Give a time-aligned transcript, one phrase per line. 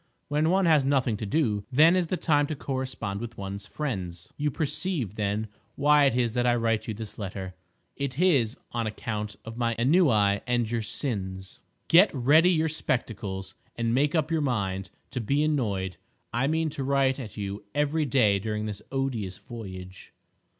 [0.29, 4.33] When one has nothing to do, then is the time to correspond with ones friends.
[4.35, 9.35] You perceive, then, why it is that I write you this letter—it is on account
[9.45, 11.59] of my ennui and your sins.
[11.87, 15.97] Get ready your spectacles and make up your mind to be annoyed.
[16.33, 20.13] I mean to write at you every day during this odious voyage.